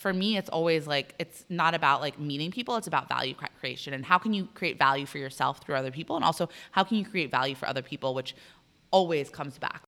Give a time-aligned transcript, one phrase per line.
[0.00, 2.76] for me, it's always like it's not about like meeting people.
[2.76, 6.16] It's about value creation and how can you create value for yourself through other people,
[6.16, 8.34] and also how can you create value for other people, which
[8.90, 9.82] always comes back.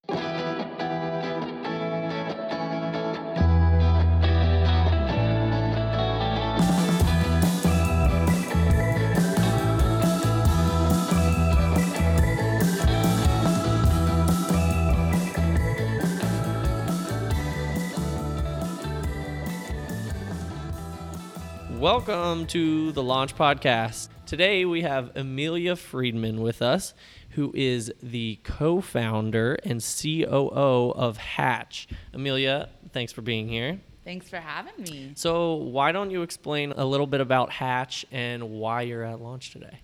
[21.83, 24.09] Welcome to the Launch Podcast.
[24.25, 26.95] Today we have Amelia Friedman with us,
[27.30, 31.89] who is the co founder and COO of Hatch.
[32.12, 33.80] Amelia, thanks for being here.
[34.05, 35.12] Thanks for having me.
[35.16, 39.51] So, why don't you explain a little bit about Hatch and why you're at launch
[39.51, 39.80] today?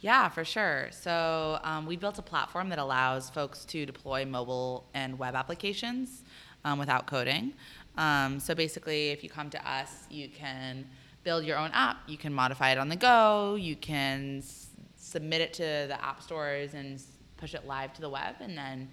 [0.00, 0.88] Yeah, for sure.
[0.90, 6.24] So um, we built a platform that allows folks to deploy mobile and web applications
[6.64, 7.52] um, without coding.
[7.96, 10.86] Um, so basically, if you come to us, you can
[11.26, 11.96] build your own app.
[12.06, 13.56] You can modify it on the go.
[13.56, 17.02] You can s- submit it to the app stores and
[17.36, 18.88] push it live to the web, and then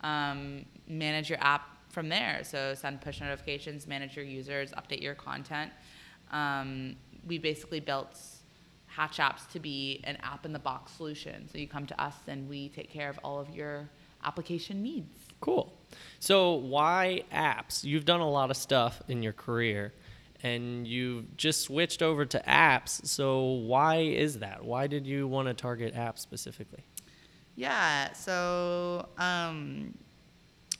[0.00, 2.40] um, manage your app from there.
[2.42, 5.70] So send push notifications, manage your users, update your content.
[6.32, 8.18] Um, we basically built
[8.86, 11.48] Hatch Apps to be an app in the box solution.
[11.48, 13.88] So you come to us and we take care of all of your
[14.24, 15.16] application needs.
[15.40, 15.72] Cool.
[16.18, 17.84] So, why apps?
[17.84, 19.92] You've done a lot of stuff in your career
[20.42, 23.04] and you've just switched over to apps.
[23.06, 24.64] So, why is that?
[24.64, 26.84] Why did you want to target apps specifically?
[27.56, 29.92] Yeah, so um,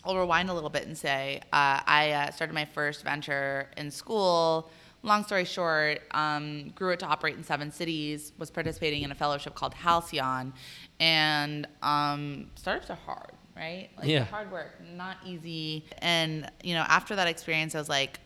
[0.04, 3.90] I'll rewind a little bit and say uh, I uh, started my first venture in
[3.90, 4.70] school.
[5.02, 9.14] Long story short, um, grew it to operate in seven cities, was participating in a
[9.14, 10.52] fellowship called Halcyon,
[10.98, 13.90] and um, startups are hard, right?
[13.96, 14.24] Like Yeah.
[14.24, 15.84] hard work, not easy.
[15.98, 18.18] And you know, after that experience, I was like,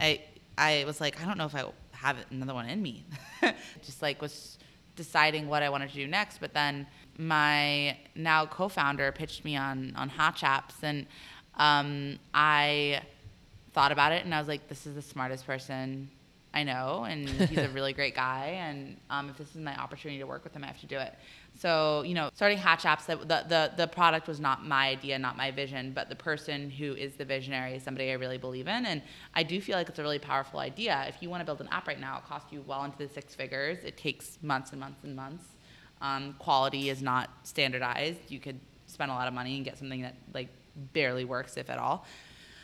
[0.00, 0.20] I
[0.60, 3.04] I was like, I don't know if I have another one in me.
[3.82, 4.58] Just like was
[4.94, 6.38] deciding what I wanted to do next.
[6.38, 6.86] But then
[7.16, 11.06] my now co-founder pitched me on on Hatch Apps, and
[11.56, 13.00] um, I
[13.72, 16.10] thought about it, and I was like, this is the smartest person
[16.52, 18.58] I know, and he's a really great guy.
[18.60, 20.98] And um, if this is my opportunity to work with him, I have to do
[20.98, 21.14] it.
[21.56, 25.36] So you know, starting Hatch Apps, the, the the product was not my idea, not
[25.36, 28.86] my vision, but the person who is the visionary is somebody I really believe in,
[28.86, 29.02] and
[29.34, 31.04] I do feel like it's a really powerful idea.
[31.06, 33.08] If you want to build an app right now, it costs you well into the
[33.08, 33.78] six figures.
[33.84, 35.44] It takes months and months and months.
[36.00, 38.28] Um, quality is not standardized.
[38.28, 40.48] You could spend a lot of money and get something that like
[40.92, 42.06] barely works, if at all.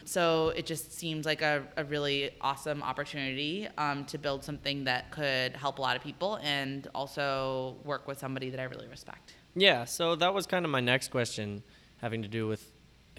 [0.06, 5.10] So it just seemed like a, a really awesome opportunity um, to build something that
[5.10, 9.34] could help a lot of people and also work with somebody that I really respect.
[9.56, 11.62] Yeah, so that was kind of my next question
[12.00, 12.70] having to do with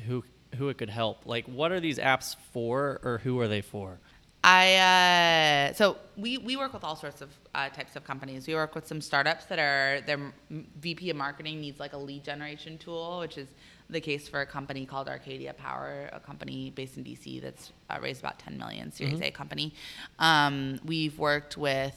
[0.06, 0.24] who
[0.56, 1.26] who it could help.
[1.26, 4.00] Like what are these apps for or who are they for?
[4.44, 8.48] I uh, so we we work with all sorts of uh, types of companies.
[8.48, 10.34] We work with some startups that are their
[10.80, 13.48] VP of marketing needs like a lead generation tool, which is
[13.90, 17.98] the case for a company called Arcadia Power, a company based in DC that's uh,
[18.02, 19.74] raised about 10 million, Series A company.
[20.20, 21.96] Um, we've worked with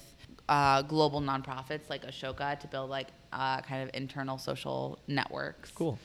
[0.48, 5.70] uh, global nonprofits like Ashoka to build like uh, kind of internal social networks.
[5.70, 5.98] Cool.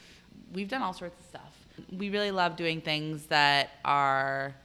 [0.54, 1.68] We've done all sorts of stuff.
[1.96, 4.56] We really love doing things that are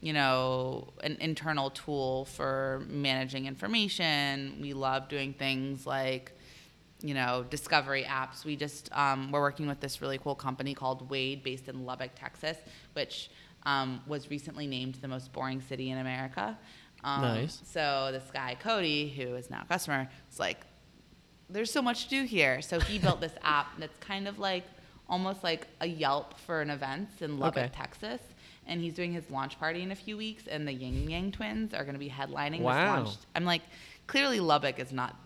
[0.00, 4.58] you know, an internal tool for managing information.
[4.60, 6.32] We love doing things like,
[7.02, 8.44] you know, discovery apps.
[8.44, 12.10] We just um, we're working with this really cool company called Wade, based in Lubbock,
[12.14, 12.56] Texas,
[12.92, 13.30] which
[13.64, 16.56] um, was recently named the most boring city in America.
[17.04, 17.60] Um, Nice.
[17.64, 20.58] So this guy Cody, who is now a customer, was like,
[21.50, 24.64] "There's so much to do here." So he built this app that's kind of like
[25.08, 27.72] almost like a Yelp for an event in Lubbock, Okay.
[27.74, 28.20] Texas.
[28.68, 31.74] And he's doing his launch party in a few weeks, and the Ying Yang twins
[31.74, 32.96] are going to be headlining Wow.
[33.00, 33.18] this launch.
[33.34, 33.62] I'm like,
[34.06, 35.16] clearly Lubbock is not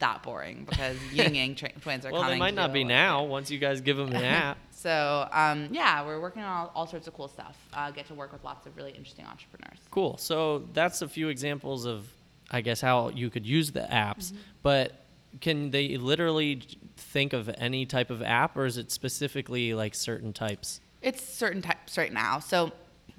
[0.00, 2.38] that boring because Ying Yang tra- twins are Well, coming.
[2.40, 2.88] Well, they might not be Lubbock.
[2.88, 4.58] now once you guys give them an app.
[4.72, 7.56] So um, yeah, we're working on all, all sorts of cool stuff.
[7.72, 9.78] Uh, get to work with lots of really interesting entrepreneurs.
[9.90, 10.16] Cool.
[10.18, 12.08] So that's a few examples of,
[12.50, 14.32] I guess, how you could use the apps.
[14.62, 15.04] But
[15.40, 16.62] can they literally
[16.96, 20.80] think of any type of app, or is it specifically like certain types?
[21.02, 22.38] It's certain types right now.
[22.40, 22.72] So,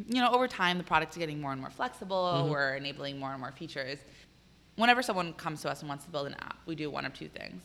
[0.08, 2.34] you know, over time, the product's getting more and more flexible.
[2.42, 2.52] Mm-hmm.
[2.52, 4.00] We're enabling more and more features.
[4.76, 7.14] Whenever someone comes to us and wants to build an app, we do one of
[7.14, 7.62] two things.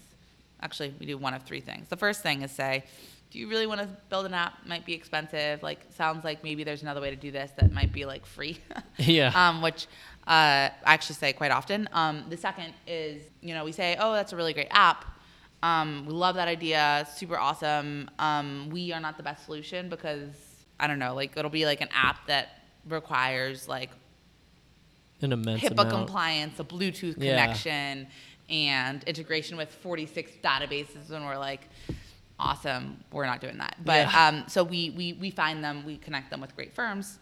[0.61, 1.89] Actually, we do one of three things.
[1.89, 2.85] The first thing is say,
[3.31, 4.65] do you really want to build an app?
[4.67, 5.63] Might be expensive.
[5.63, 8.59] Like, sounds like maybe there's another way to do this that might be like free.
[8.99, 9.33] Yeah.
[9.37, 9.87] Um, which
[10.27, 11.89] uh, I actually say quite often.
[11.93, 15.05] Um, the second is, you know, we say, oh, that's a really great app.
[15.63, 17.07] Um, we love that idea.
[17.15, 18.11] Super awesome.
[18.19, 20.31] Um, we are not the best solution because
[20.81, 22.49] I don't know, like it'll be like an app that
[22.89, 23.91] requires like
[25.23, 25.91] An immense HIPAA amount.
[25.91, 27.31] compliance, a Bluetooth Yeah.
[27.31, 28.07] connection,
[28.51, 31.11] and integration with 46 databases.
[31.11, 31.69] And we're like,
[32.39, 33.77] awesome, we're not doing that.
[33.85, 34.29] But Yeah.
[34.29, 37.19] um, so we, we, we find them, we connect them with great firms,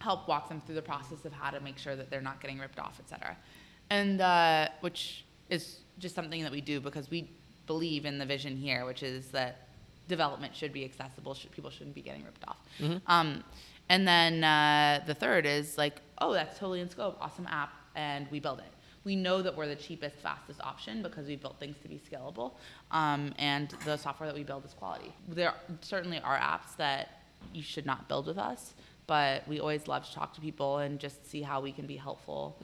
[0.00, 2.58] help walk them through the process of how to make sure that they're not getting
[2.58, 3.36] ripped off, et cetera.
[3.90, 7.28] And uh, which is just something that we do because we
[7.66, 9.68] believe in the vision here, which is that
[10.08, 11.34] development should be accessible.
[11.34, 12.58] Should, people shouldn't be getting ripped off.
[13.06, 13.44] Um,
[13.88, 17.18] and then uh, the third is like, oh, that's totally in scope.
[17.20, 18.72] Awesome app, and we build it.
[19.04, 22.52] We know that we're the cheapest, fastest option because we built things to be scalable,
[22.92, 25.12] um, and the software that we build is quality.
[25.28, 27.22] There certainly are apps that
[27.52, 28.74] you should not build with us,
[29.08, 31.96] but we always love to talk to people and just see how we can be
[31.96, 32.56] helpful.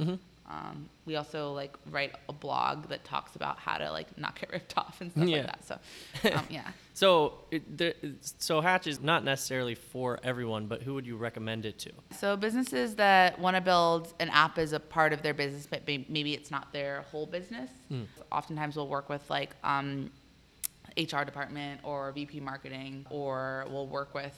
[0.51, 4.51] Um, we also like write a blog that talks about how to like not get
[4.51, 5.37] ripped off and stuff Yeah.
[5.39, 5.65] like that.
[5.67, 6.69] So, um, yeah.
[6.95, 7.93] So, it, there,
[8.23, 11.93] so Hatch is not necessarily for everyone, but who would you recommend it to?
[12.19, 15.87] So businesses that want to build an app as a part of their business, but
[15.87, 17.71] maybe it's not their whole business.
[18.33, 20.11] Oftentimes, we'll work with like um,
[20.97, 24.35] HR department or VP marketing, or we'll work with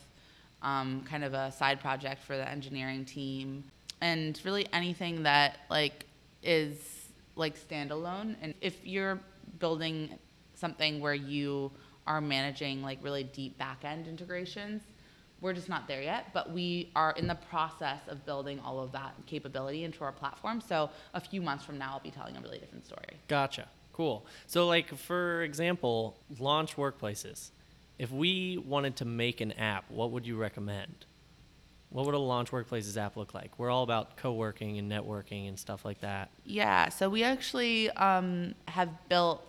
[0.62, 3.64] um, kind of a side project for the engineering team,
[4.00, 6.06] and really anything that like
[6.42, 6.76] is
[7.36, 8.36] like standalone.
[8.42, 9.20] And if you're
[9.58, 10.18] building
[10.54, 11.70] something where you
[12.06, 14.82] are managing like really deep back end integrations,
[15.40, 18.92] we're just not there yet, but we are in the process of building all of
[18.92, 20.60] that capability into our platform.
[20.60, 23.16] So a few months from now, I'll be telling a really different story.
[23.26, 23.66] Gotcha.
[23.92, 24.26] Cool.
[24.46, 27.50] So, like for example, launch workplaces.
[27.98, 31.04] If we wanted to make an app, what would you recommend?
[31.90, 33.58] What would a launch workplaces app look like?
[33.58, 36.30] We're all about co-working and networking and stuff like that.
[36.44, 39.44] Yeah, so we actually um, have built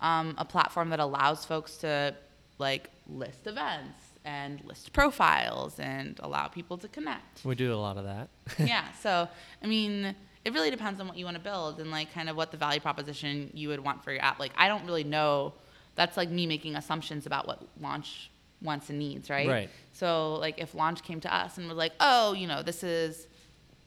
[0.00, 2.14] um, a platform that allows folks to
[2.58, 7.44] like list events and list profiles and allow people to connect.
[7.44, 8.28] We do a lot of that.
[8.58, 9.28] yeah, so
[9.62, 10.14] I mean,
[10.44, 12.56] it really depends on what you want to build and like kind of what the
[12.56, 14.38] value proposition you would want for your app.
[14.38, 15.54] Like, I don't really know.
[15.94, 18.30] That's like me making assumptions about what launch
[18.62, 19.48] wants and needs, right?
[19.48, 19.70] Right.
[19.92, 23.26] So like, if launch came to us and was like, oh, you know, this is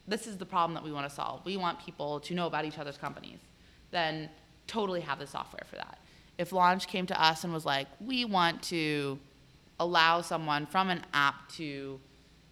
[0.07, 1.45] this is the problem that we want to solve.
[1.45, 3.37] We want people to know about each other's companies.
[3.91, 4.29] Then
[4.65, 5.99] totally have the software for that.
[6.37, 9.19] If launch came to us and was like, we want to
[9.79, 11.99] allow someone from an app to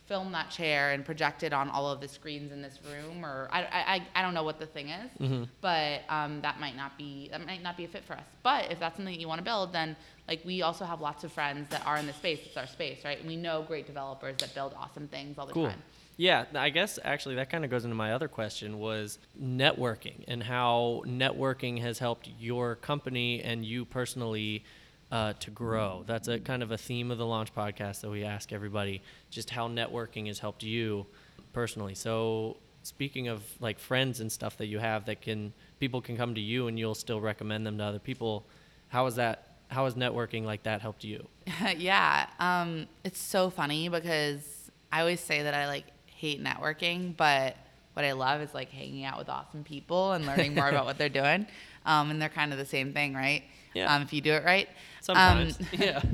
[0.08, 3.50] film that chair and project it on all of the screens in this room, or
[3.52, 7.28] I, I, I don't know what the thing is, but um, that might not be
[7.32, 8.26] that might not be a fit for us.
[8.42, 9.96] But if that's something that you want to build, then
[10.28, 12.40] like we also have lots of friends that are in the space.
[12.46, 13.20] It's our space, right?
[13.20, 15.68] And we know great developers that build awesome things all the Cool.
[15.68, 15.82] time.
[16.20, 20.42] Yeah, I guess actually that kind of goes into my other question was networking and
[20.42, 24.64] how networking has helped your company and you personally
[25.12, 26.04] uh, to grow.
[26.06, 29.50] That's a kind of a theme of the Launch podcast that we ask everybody, just
[29.50, 31.06] how networking has helped you
[31.54, 31.96] personally.
[31.96, 36.34] So speaking of like friends and stuff that you have that can people can come
[36.36, 38.46] to you and you'll still recommend them to other people.
[38.90, 39.44] How is that?
[39.70, 41.28] How has networking like that helped you?
[41.78, 47.58] yeah, um, it's so funny because I always say that I like hate networking, but
[47.94, 50.98] what I love is like hanging out with awesome people and learning more about what
[50.98, 51.48] they're doing.
[51.86, 53.44] Um, and they're kind of the same thing, right?
[53.78, 53.94] Yeah.
[53.94, 54.68] Um, if you do it right.
[55.02, 56.02] Sometimes, Um, yeah.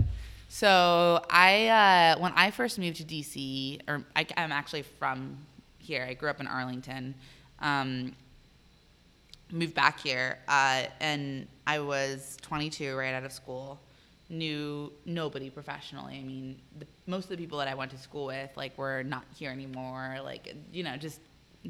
[0.50, 5.36] So I, uh, when I first moved to DC, or I, am actually from
[5.80, 6.06] here.
[6.08, 7.16] I grew up in Arlington.
[7.60, 8.14] Um,
[9.52, 13.80] moved back here, uh, and I was 22, right out of school.
[14.30, 16.20] Knew nobody professionally.
[16.20, 19.04] I mean, the, most of the people that I went to school with, like, were
[19.04, 20.20] not here anymore.
[20.24, 21.20] Like, you know, just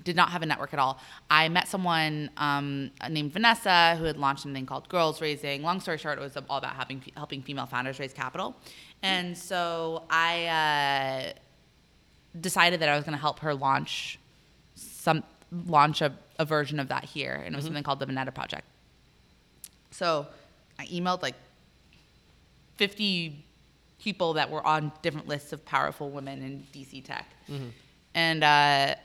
[0.03, 1.00] did not have a network at all.
[1.29, 5.62] I met someone um, named Vanessa who had launched something called Girls Raising.
[5.62, 8.55] Long story short, it was all about having, helping female founders raise capital.
[9.03, 11.33] And so I uh,
[12.39, 14.19] decided that I was going to help her launch
[14.75, 15.23] some
[15.67, 18.65] launch a, a version of that here, and it was something called the Vinetta Project.
[19.91, 20.25] So
[20.79, 21.35] I emailed like
[22.77, 23.45] 50
[24.00, 27.27] people that were on different lists of powerful women in DC tech,
[28.15, 28.95] and uh,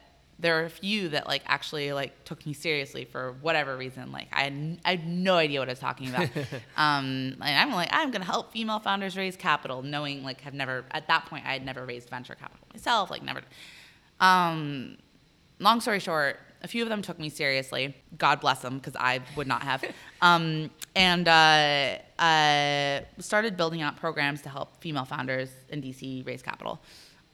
[0.40, 4.12] there are a few that like actually like took me seriously for whatever reason.
[4.12, 6.28] Like I had, I had no idea what I was talking about.
[6.76, 10.85] um, and I'm like I'm gonna help female founders raise capital, knowing like have never
[10.92, 13.42] at that point I had never raised venture capital myself, like never.
[14.21, 14.99] Um,
[15.59, 17.97] long story short, a few of them took me seriously.
[18.16, 19.85] God bless them, because I would not have.
[20.21, 26.42] Um, and uh, uh, started building out programs to help female founders in DC raise
[26.42, 26.80] capital.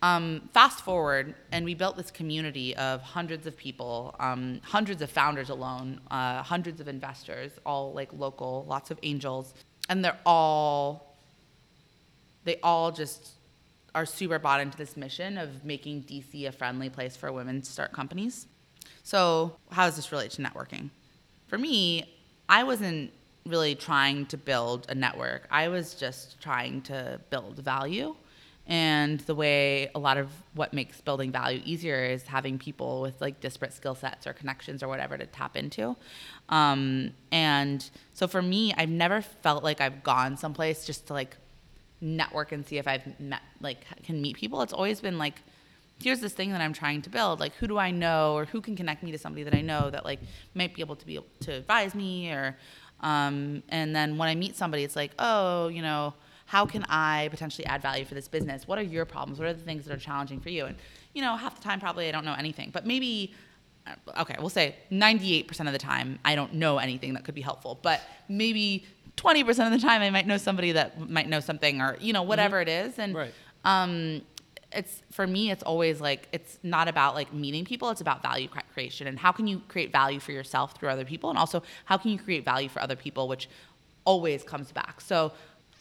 [0.04, 5.08] Um, fast forward, and we built this community of hundreds of people, um, hundreds of
[5.08, 9.54] founders alone, uh, hundreds of investors, all like local, lots of angels,
[9.88, 11.16] and they're all
[12.44, 13.30] they all just
[13.94, 17.72] are super bought into this mission of making DC a friendly place for women to
[17.72, 18.46] start companies.
[19.04, 20.90] So, how does this relate to networking?
[21.46, 22.14] For me,
[22.46, 23.10] I wasn't
[23.46, 25.48] really trying to build a network.
[25.50, 28.14] I was just trying to build value.
[28.66, 33.20] And the way a lot of what makes building value easier is having people with
[33.20, 35.96] like disparate skill sets or connections or whatever to tap into.
[36.48, 41.36] Um, and so for me, I've never felt like I've gone someplace just to like
[42.00, 44.62] network and see if I've met like can meet people.
[44.62, 45.42] It's always been like
[46.02, 47.40] here's this thing that I'm trying to build.
[47.40, 49.90] Like, who do I know, or who can connect me to somebody that I know
[49.90, 50.20] that like
[50.54, 52.56] might be able to be able to advise me, or
[53.00, 56.14] um, and then when I meet somebody, it's like, oh, you know,
[56.46, 58.68] how can I potentially add value for this business?
[58.68, 59.38] What are your problems?
[59.38, 60.66] What are the things that are challenging for you?
[60.66, 60.76] And
[61.14, 63.34] you know, half the time probably I don't know anything, but maybe.
[63.86, 67.40] uh, Okay, we'll say 98% of the time I don't know anything that could be
[67.42, 68.84] helpful, but maybe
[69.16, 72.22] 20% of the time I might know somebody that might know something or, you know,
[72.22, 72.98] whatever it is.
[72.98, 73.32] And Right.
[73.64, 74.22] um,
[74.72, 78.48] it's for me it's always like it's not about like meeting people it's about value
[78.72, 81.96] creation and how can you create value for yourself through other people and also how
[81.96, 83.48] can you create value for other people which
[84.04, 85.30] always comes back so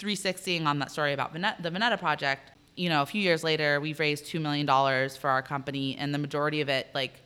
[0.04, 4.00] 360ing on that story about the Vinetta project you know a few years later we've
[4.00, 4.68] raised $2 million
[5.10, 7.22] for our company and the majority of it like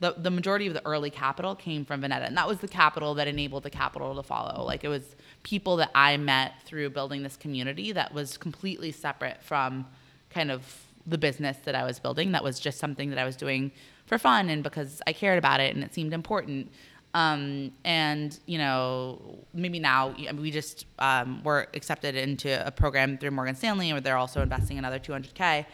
[0.00, 2.26] the, the majority of the early capital came from Vinetta.
[2.26, 4.62] And that was the capital that enabled the capital to follow.
[4.62, 9.42] Like it was people that I met through building this community that was completely separate
[9.42, 9.86] from
[10.28, 12.32] kind of the business that I was building.
[12.32, 13.72] That was just something that I was doing
[14.06, 16.70] for fun and because I cared about it and it seemed important.
[17.16, 22.70] Um, and you know, maybe now I mean, we just um, were accepted into a
[22.70, 25.64] program through Morgan Stanley, where they're also investing another 200k.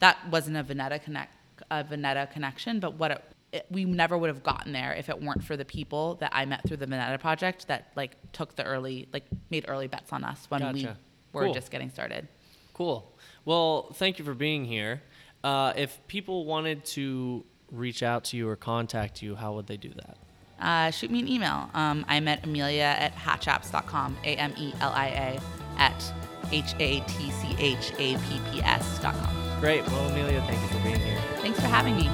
[0.00, 1.32] That wasn't a Vinetta connect,
[1.70, 5.18] a Vinetta connection, but what it, it, we never would have gotten there if it
[5.18, 8.64] weren't for the people that I met through the Vinetta project that like took the
[8.64, 10.86] early, like made early bets on us when we
[11.32, 11.54] were Cool.
[11.54, 12.28] just getting started.
[12.74, 13.10] Cool.
[13.46, 15.00] Well, thank you for being here.
[15.42, 19.78] Uh, if people wanted to reach out to you or contact you, how would they
[19.78, 20.18] do that?
[20.62, 21.68] Uh, shoot me an email.
[21.74, 25.40] Um, I'm at Amelia at hatchapps.com, A M E L I A
[25.80, 26.12] at
[26.50, 29.60] H A T C H A P P S.com.
[29.60, 29.86] Great.
[29.86, 31.20] Well, Amelia, thank you for being here.
[31.36, 32.08] Thanks for having me.